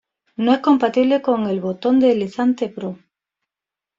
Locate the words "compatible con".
0.61-1.45